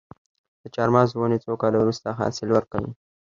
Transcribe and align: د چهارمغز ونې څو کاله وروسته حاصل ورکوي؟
د 0.61 0.63
چهارمغز 0.73 1.09
ونې 1.13 1.37
څو 1.43 1.53
کاله 1.61 1.77
وروسته 1.79 2.07
حاصل 2.19 2.49
ورکوي؟ 2.53 2.91